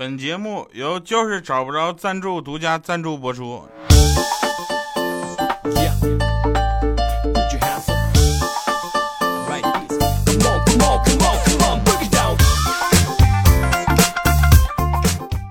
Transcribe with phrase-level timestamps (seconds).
[0.00, 3.62] 本节目由就是找不着赞助独家赞助播出。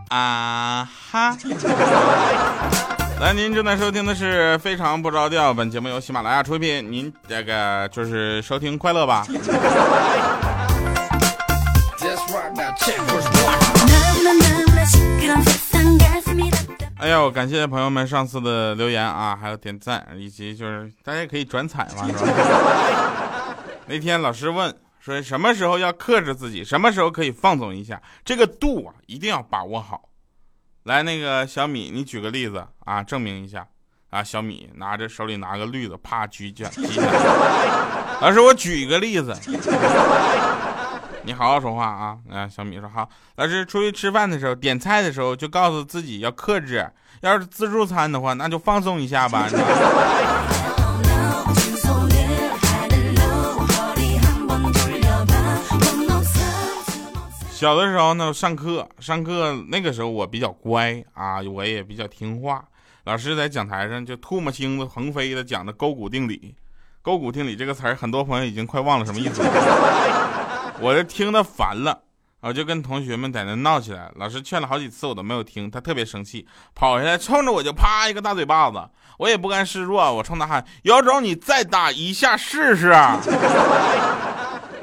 [0.10, 1.38] 啊哈！
[3.20, 5.54] 来，您正在收听的是非常不着调。
[5.54, 9.28] 本节目由喜马拉雅出品，您这个就是收听快乐吧。
[16.98, 23.56] 哎呦，感谢朋友们上次的留言啊，还有点赞，以及就是大家可以转采嘛，是吧？
[23.88, 30.10] 那天老师问说，什么时候要克制自己，什么时候可以放纵一下，这个度啊，一定要把握好。
[30.84, 33.66] 来，那个小米，你举个例子啊，证明一下
[34.10, 34.22] 啊。
[34.24, 37.08] 小米拿着手里拿个绿的，啪举起举起来。
[38.22, 39.34] 老师，我举一个例子。
[41.24, 42.18] 你好好说话啊！
[42.32, 43.08] 啊，小米说好。
[43.36, 46.90] 老师出去吃饭的时候，点菜的时候就告诉自己要克制。
[47.22, 49.48] 要是自助餐的话，那就放松一下吧。
[57.52, 62.64] 小的时候呢，上课上课那个时候我比较乖啊，我也比较听话。
[63.04, 66.56] 老师在讲台上就唾沫星子横飞的讲的勾股定理。
[67.02, 70.49] 勾股定理这个词儿，很多朋友已经快忘了什么意思了。
[70.82, 72.04] 我就听得烦了，
[72.42, 74.12] 我就跟同学们在那闹起来。
[74.16, 78.82] 老师劝了好几次，我都没有听，他特别生气，跑下来冲着我就啪一个大嘴巴子。
[79.18, 82.90] 我也不甘示弱，我冲他喊：“有种你再打一下试试！”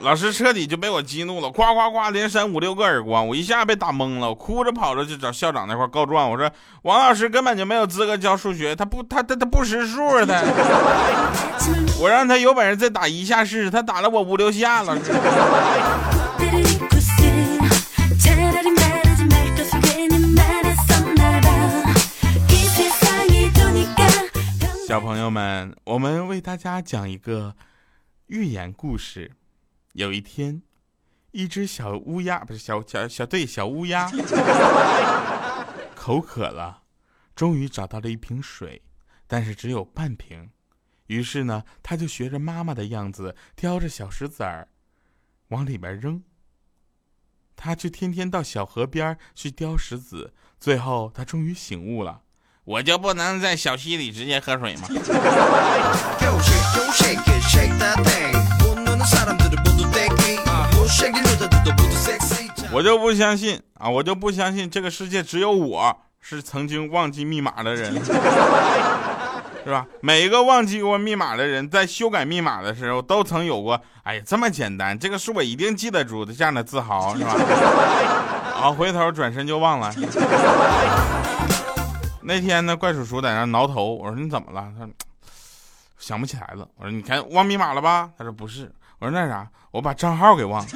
[0.06, 6.48] 老师彻底就被我激怒了，夸夸夸连扇五六个耳光，我一下被打懵了，我哭着跑着去找校长那块告状，我说
[6.82, 10.44] 王老师根本就没有资格教数学，他不他他他不识数他，
[11.98, 14.96] 我让他有本事再打一下试试，他打了我五六下了。
[24.86, 27.56] 小朋友们，我们为大家讲一个
[28.28, 29.32] 寓言故事。
[29.96, 30.62] 有一天，
[31.30, 34.12] 一只小乌鸦不是小小小对小乌鸦，
[35.96, 36.82] 口渴了，
[37.34, 38.82] 终于找到了一瓶水，
[39.26, 40.50] 但是只有半瓶。
[41.06, 44.68] 于是呢，他就学着妈妈的样子，叼着小石子儿
[45.48, 46.22] 往里边扔。
[47.56, 52.20] 他就天天到小河边去叼石子，最后他终于醒悟了：
[52.64, 54.86] 我就不能在小溪里直接喝水吗？
[62.72, 63.88] 我就不相信啊！
[63.88, 67.92] 我就不相信这个世界只有我是曾经忘记密码的人，
[69.64, 69.86] 是吧？
[70.00, 77.32] 每一个忘记过密码的人，在修改密码的时候，都曾有过“哎呀，这么简单，这个是我一定记得住”的这样的自豪，是吧？
[78.60, 79.94] 啊，回头转身就忘了。
[82.22, 84.68] 那天呢，怪叔叔在那挠头，我说你怎么了？
[84.76, 84.92] 他说
[85.98, 86.66] 想不起来了。
[86.76, 88.10] 我说你看忘密码了吧？
[88.18, 88.72] 他说不是。
[88.98, 90.68] 我说那啥，我把账号给忘了。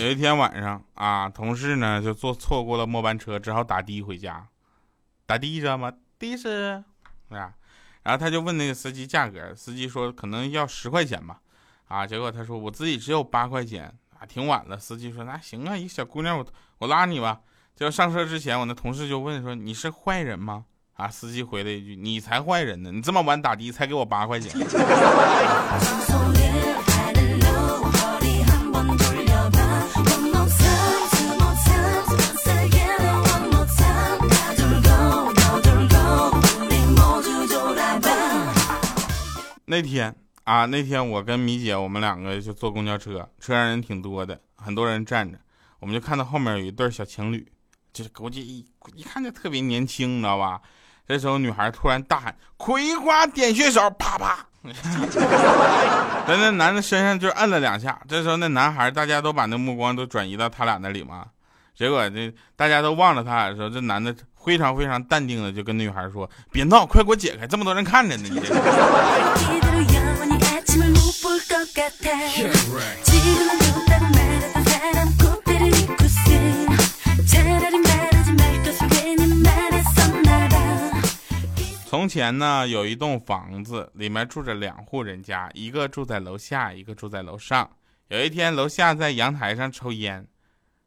[0.00, 4.48] 有一天晚上啊，同事呢就坐错过了末班车，只好打的回家。
[5.24, 5.92] 打的知道吗？
[6.18, 6.82] 的士
[7.28, 7.52] 啊，
[8.02, 11.38] 然后他就问那个司机价格，司机说可能要十块钱吧。
[11.88, 12.06] 啊！
[12.06, 14.78] 结果他说我自己只有八块钱啊，挺晚了。
[14.78, 16.46] 司机说那行啊，一小姑娘，我
[16.78, 17.40] 我拉你吧。
[17.74, 20.64] 就上车之前，我那同事就问说你是坏人吗？
[20.94, 21.08] 啊！
[21.08, 24.52] 司机回了一句你才坏人呢，你这么晚打的才给我八块钱。
[39.66, 40.27] 那天。
[40.48, 45.38] 啊，那天我跟米姐，我们两个就坐公交车，车上人挺多的，很多人站着，
[45.78, 47.46] 我们就看到后面有一对小情侣，
[47.92, 48.64] 就是估计一
[48.94, 50.58] 一看就特别年轻，你知道吧？
[51.06, 54.38] 这时候女孩突然大喊“葵花点穴手”，啪啪，
[56.26, 58.00] 在那男的身上就摁了两下。
[58.08, 61.26] 这时候那男孩，大家都把那目光都转移到他俩那里嘛，
[61.74, 68.48] 结果这大家都望着他俩的时候，这男的非常非常淡定的就跟女孩说：“别闹，快给我解开，这么多人看着呢。”你这
[71.74, 71.82] 这。
[81.86, 87.68] 从前呢，有一栋房子，里面住着两户人家，一个住在楼下，一个住在楼上。
[88.08, 90.26] 有一天，楼下在阳台上抽烟，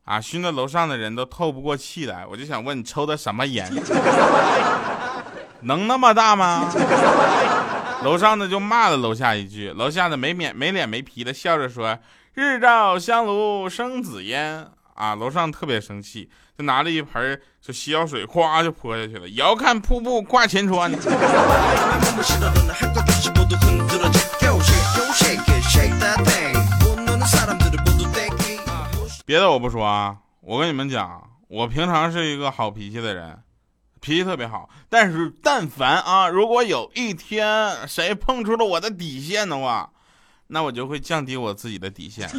[0.05, 2.25] 啊，熏得楼上的人都透不过气来。
[2.25, 3.71] 我就想问你抽的什么烟？
[5.61, 6.71] 能那么大吗？
[8.03, 11.98] 楼上的就骂了楼下一句，楼下的没脸没脸没皮的笑着说
[12.33, 19.27] ：“日照香炉生紫烟。”啊，楼上特别生气，就拿了一盆就洗脚水，咵就泼下去了。
[19.30, 20.92] 遥看瀑布挂前川。
[29.25, 33.39] 别的我不说啊，我跟你们讲，我平常是一个好脾气的人，
[34.01, 34.68] 脾气特别好。
[34.89, 39.89] 但是但凡啊，如果有一天谁碰出了我的底线的话，
[40.48, 42.30] 那我就会降低我自己的底线。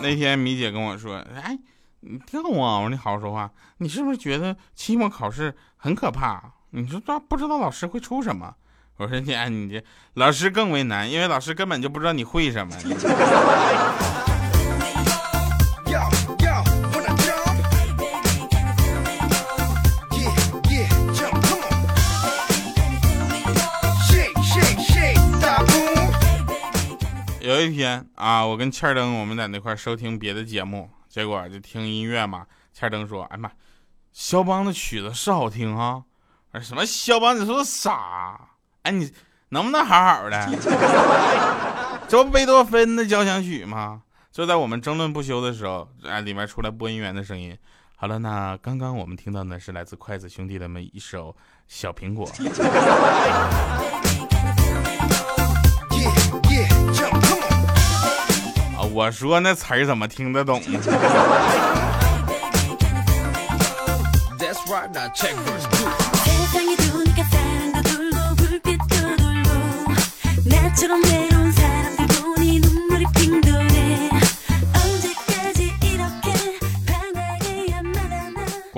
[0.00, 1.58] 那天米姐跟我说：“哎。”
[2.06, 2.44] 你跳啊！
[2.44, 3.50] 我说你好好说话。
[3.78, 6.52] 你是不是觉得期末考试很可怕？
[6.68, 8.54] 你说这不知道老师会出什么？
[8.96, 12.76] 我说你啊，你这老师更为难，因为老师根本就不知道你会什么。
[27.40, 30.88] 有一天啊，我跟欠儿登我们在那块收听别的节目。
[31.08, 33.50] 结果就听音乐嘛，欠登说：“哎妈，
[34.12, 36.02] 肖邦的曲子是好听啊！
[36.60, 37.38] 什么肖邦？
[37.38, 38.53] 你说傻？
[38.84, 39.10] 哎，你
[39.48, 40.48] 能不能好好的？
[42.06, 47.56] 这不贝多芬的交响曲吗？”就在我们争论不休的时候，哎，里面出来播音员的声音。
[47.96, 51.30] 好了，那刚刚我们听到的是来自筷子兄弟的一首
[51.66, 52.28] 《小苹果》。
[58.76, 60.78] 啊我说那词儿怎么听得懂呢？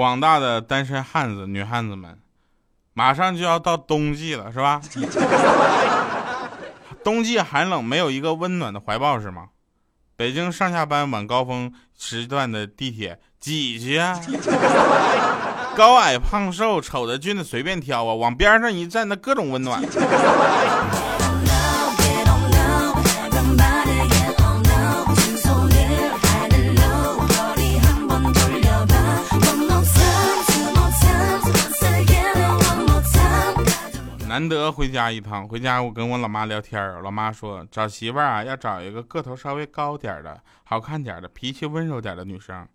[0.06, 2.16] 广大的单身汉子、女汉子们，
[2.94, 4.80] 马上就要到冬季了，是吧？
[7.02, 9.48] 冬季寒冷，没有一个温暖的怀抱，是吗？
[10.14, 14.16] 北京上下班晚高峰时段的地铁挤去啊！
[15.74, 19.82] 高矮胖瘦丑的俊的随便挑啊，往边上一站，那各种温暖。
[34.36, 42.68] 难得回家一趟，回家我跟我老妈聊天，老妈说找媳妇儿啊要找一个个头稍微高点的、好看点的、脾气温柔点的女生。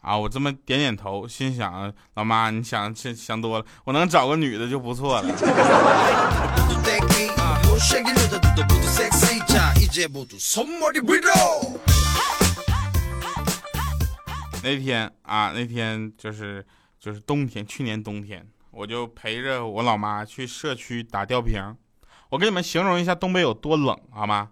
[0.00, 5.28] 啊，我这么点点头，心想老妈你想想想多了，我能找个女的就不错了。
[14.62, 16.64] 那天啊，那天就是
[16.98, 18.48] 就是冬天，去年冬天。
[18.70, 21.76] 我就陪着我老妈去社区打吊瓶，
[22.30, 24.50] 我给你们形容一下东北有多冷好吗？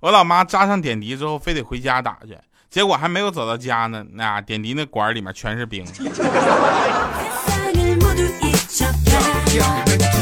[0.00, 2.36] 我老妈扎上点滴之后，非得回家打去，
[2.68, 5.84] 结果还没有走到家呢，那点滴那管里面全是冰。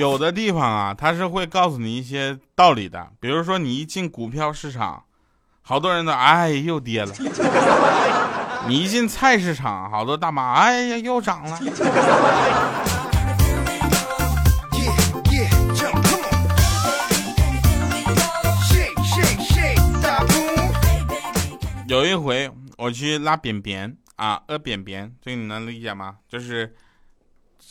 [0.00, 5.04] 有的地方啊，他是会告诉你一些道理的，比如说你一进股票市场，
[5.60, 7.12] 好多人都哎又跌了；
[8.66, 11.60] 你一进菜市场，好多大妈哎呀又涨了。
[21.86, 26.14] 有一回我去拉便便啊，屙便便，这个你能理解吗？
[26.26, 26.74] 就是。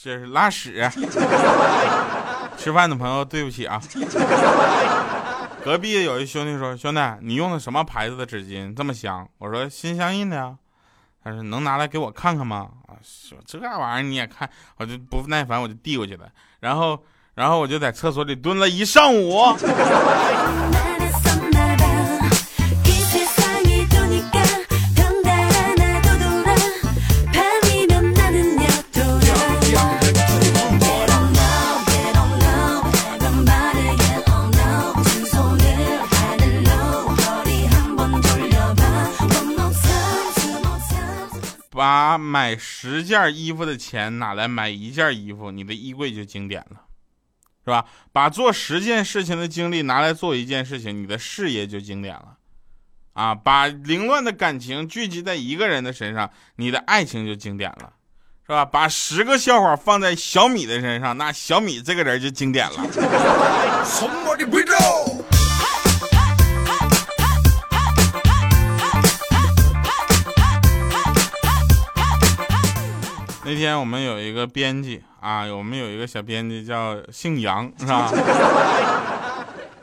[0.01, 0.79] 这是拉屎，
[2.59, 3.81] 吃饭的朋友对不起啊。
[5.63, 10.55] 隔壁有一兄弟说：“兄弟，你用的什么牌子的纸巾这么香？”我说：“心相印的呀。”
[11.23, 16.29] 他说：“能拿来给我看看吗？”啊，说这玩意儿你也看，我就不耐烦，我就递过去了。
[16.59, 17.01] 然后，
[17.35, 19.37] 然后我就在厕所里蹲了一上午。
[42.19, 46.81] 买十件衣服的钱拿来买一件衣服，你的衣柜就经典了，
[47.63, 47.85] 是吧？
[48.11, 52.35] 把做十件事情的精力拿来做一件事情，你的事业就经典了。
[53.13, 57.93] 啊，把凌乱的感情聚集在一个人的身上，你的爱情就经典了，
[58.45, 58.63] 是吧？
[58.63, 62.77] 把十个笑话放在小米的身上，那小米这个人就经典了。
[73.49, 78.07] 那天我们有一个编辑啊，我们有一个小编辑叫姓杨，是吧？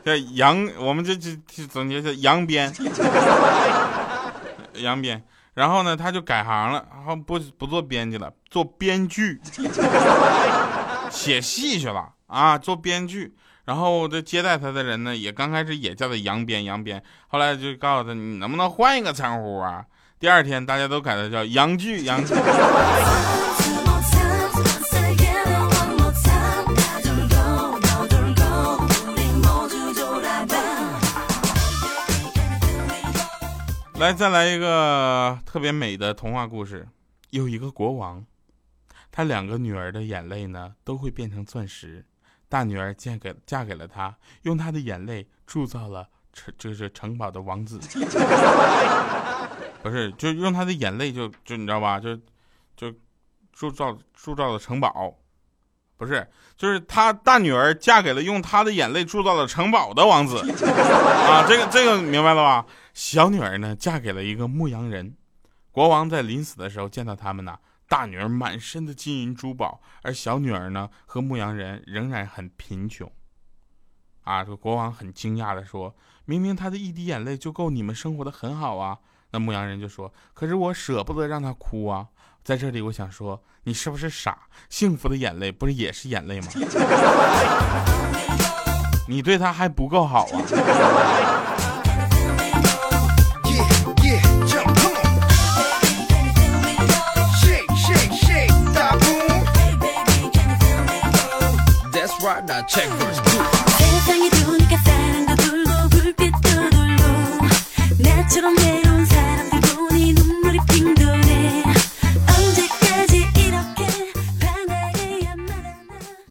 [0.05, 1.35] 叫杨，我们这这
[1.67, 2.73] 总结叫杨编，
[4.75, 5.21] 杨编。
[5.53, 9.37] 然后呢，他就改行了，然后不不做编辑了，做编剧，
[11.11, 13.35] 写戏去了啊，做编剧。
[13.65, 17.03] 然后这接待他的人呢，也刚开始也叫他杨编，杨编。
[17.27, 19.83] 后来就告诉他，你能不能换一个称呼啊？
[20.21, 22.33] 第二天大家都改他叫杨剧，杨剧。
[33.99, 36.87] 来，再来一个特别美的童话故事。
[37.31, 38.23] 有一个国王，
[39.11, 42.05] 他两个女儿的眼泪呢都会变成钻石。
[42.47, 47.79] 大女儿嫁给嫁给了他，用他的眼泪铸造了城，就是城堡的王子。
[49.81, 51.99] 不是，就用他的眼泪，就就你知道吧？
[51.99, 52.15] 就
[52.75, 52.93] 就
[53.51, 55.11] 铸造铸造了城堡。
[55.97, 60.37] 不是，就是他大女儿嫁给了用他的眼泪铸造了城堡的王子。
[60.37, 62.65] 啊，这个这个明白了吧？
[62.97, 65.15] 小女儿呢，嫁给了一个牧羊人。
[65.71, 73.07] 国王在临死的时候见到他们呢，大女儿满身的金银珠宝，而小女儿呢和牧羊人仍然很贫穷。
[74.23, 78.97] 啊，这个国王很惊讶的说：“明明他的一滴眼泪就够你们生活的很好啊。”
[79.29, 82.07] 那牧羊人就说：“可是我舍不得让他哭啊。”
[82.43, 84.47] 在这里，我想说，你是不是傻？
[84.69, 86.47] 幸福的眼泪不是也是眼泪吗？
[89.07, 91.76] 你对他还不够好啊！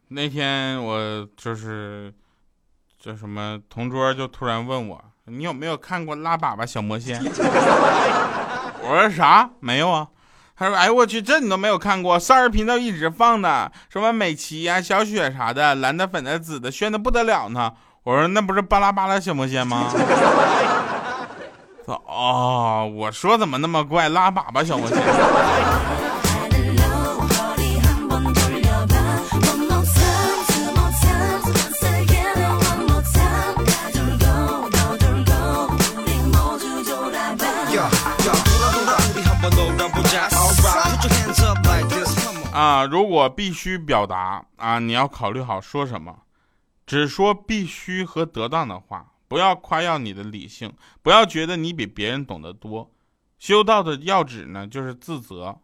[0.09, 2.13] 那天我就是
[2.99, 7.23] 叫什么同桌就突然问我，你有没有看过拉粑粑小魔仙？
[8.83, 9.51] 我说啥？
[9.61, 10.09] 没有啊。
[10.59, 12.19] 他说：“哎我去，这你都没有看过？
[12.19, 17.73] 少儿频道一直放的，什么美琪呀、小雪啥的，蓝的、粉的、紫的，炫的不得了呢。”
[18.05, 19.93] 我说：“那不是巴拉巴拉小魔仙吗？
[21.87, 24.09] ”哦，我说怎么那么怪？
[24.09, 24.97] 拉粑粑小魔仙。
[42.87, 46.23] 如果必须表达啊，你要考虑好说什么，
[46.87, 52.91] 只说必须和得当的话，不要夸耀你的理性，不要觉得你比别人懂得多。
[53.39, 55.59] 修道的要旨呢，就是自责，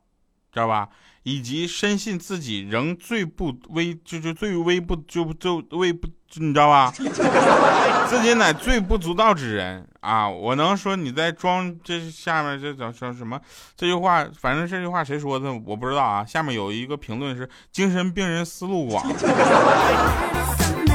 [0.50, 0.88] 知道吧？
[1.22, 6.08] 以及深信自己仍最不微，就是最微不就就微不。
[6.36, 6.90] 你知道吧？
[8.08, 10.26] 自己乃最不足道之人啊！
[10.26, 13.38] 我能说你在装这下面这叫叫什么？
[13.76, 16.24] 这句话，反正这句话谁说的我不知道啊。
[16.24, 19.04] 下面有一个评论是：精神病人思路广。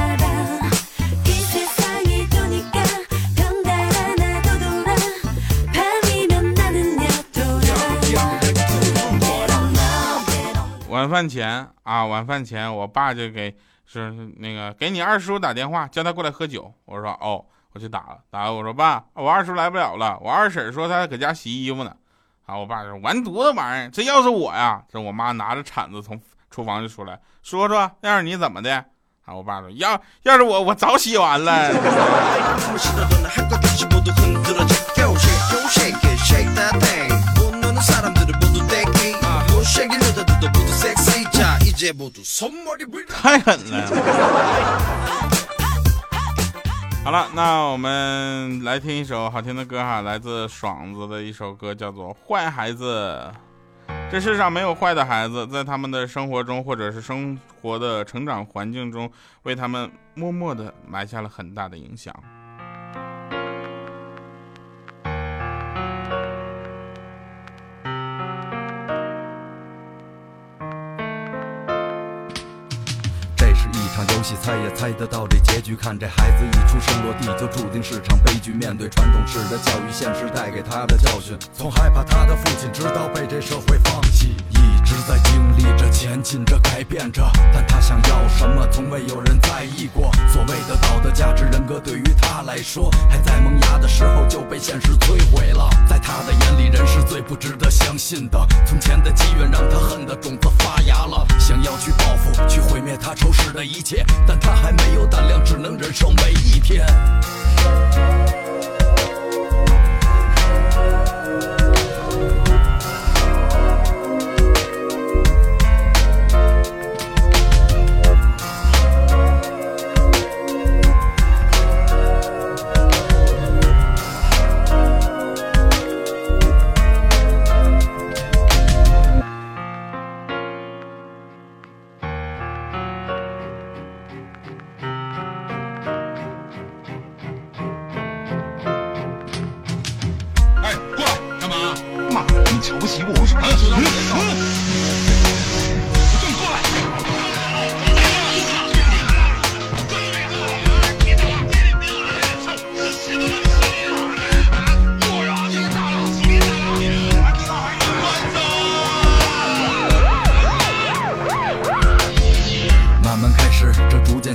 [10.98, 13.56] 晚饭前啊，晚饭前我爸就给。
[13.90, 16.70] 是那个给你二叔打电话，叫他过来喝酒。
[16.84, 18.52] 我说哦，我去打了，打了。
[18.52, 20.18] 我说爸，我二叔来不了了。
[20.20, 21.96] 我二婶说他搁家洗衣服呢。
[22.44, 28.76] 啊，我爸说完犊子玩意儿，这要是我呀，这我妈拿着铲子从厨房就出来，说说要是你怎么的？
[29.24, 31.72] 啊，我爸说要要是我，我早洗完了。
[43.08, 43.86] 太狠了！
[47.04, 53.32] 好了，那我们来听一首好听的歌哈，来自爽子的一首歌，叫做《坏孩子》。
[54.10, 59.10] 这世上没有坏的孩子，在他们的生活中或者是生活的成长环境中，
[59.42, 62.14] 为他们默默的埋下了很大的影响。
[74.18, 75.76] 游戏，猜也猜得到这结局。
[75.76, 78.52] 看这孩子一出生落地，就注定是场悲剧。
[78.52, 87.22] 面对传统式的教育，现实带给他的教训，从害怕他的父亲，直到被这社会放弃，一直在经历着、前进着、改变着。
[87.54, 90.10] 但他想要什么，从未有人在意过。
[90.26, 95.68] 所谓的道德价值、人格，对于他来说，还在萌芽的时候就被现实摧毁了。
[95.86, 98.38] 在他的眼里，人是最不值得相信的。
[98.64, 106.86] 从前的积怨，让他恨的种子发芽了，想要去报复，去毁灭他仇视的一切，但他还没有胆量，只能忍受每一天。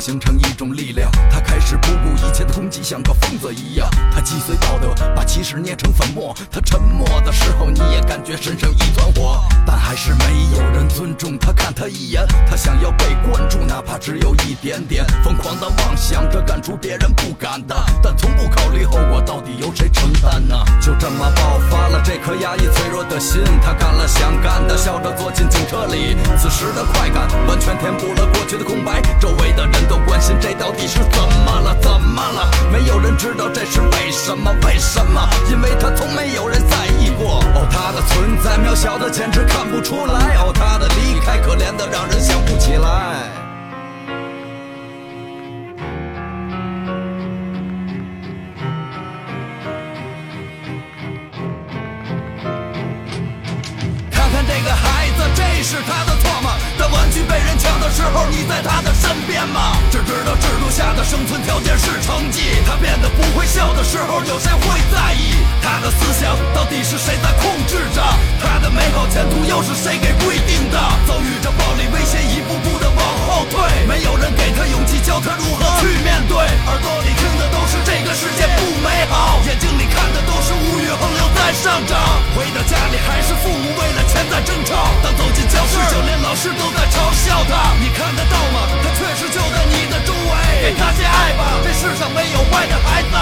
[0.03, 1.09] 形成一种力量。
[1.73, 3.89] 是不顾一切的攻击，像个疯子一样。
[4.13, 6.31] 他击碎道德，把歧视捏成粉末。
[6.51, 10.25] 他沉默的时候，你也感觉身上一团火，但还是没
[10.55, 11.51] 有人尊重他。
[11.51, 15.03] 看他一眼，他想要被关注，哪怕只有一点点。
[15.23, 20.55] 疯狂的妄想着干出别人不敢的，但从不考虑后果，到底由谁承担呢？
[20.79, 26.15] 就这么爆发了这颗压抑脆弱的心，他干了想干的，笑着坐进警车里。
[26.37, 30.32] 此时的快感完全填补了过去的空白，周围的人都关心
[69.83, 70.79] 谁给规定的？
[71.03, 76.39] 遭遇着暴力威胁，一步步的往后退，没有人给他勇气，教他如何去面对。
[76.39, 81.99] 耳朵里听的都是这个世界不美好，眼睛里看的都是物欲横流在上涨。
[82.31, 87.75] 回到家里还是父母为了钱在争吵，当走进教室，就连老师都在嘲笑他。
[87.83, 88.63] 你看得到吗？
[88.79, 90.31] 他确实就在你的周围，
[90.63, 93.13] 给他些爱吧，这世上没有坏的孩子。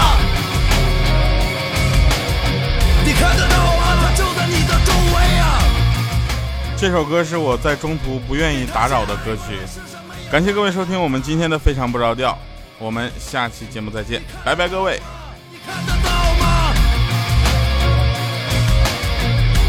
[3.02, 3.98] 你看得到吗？
[3.98, 5.58] 他就在你的周围啊。
[6.82, 9.56] 这首歌是我在中途不愿意打扰的歌曲。
[10.32, 12.36] 感谢各位收听我们今天的非常不着调，
[12.76, 15.00] 我们下期节目再见，拜拜各位。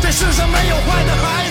[0.02, 1.43] 这世上没有坏的孩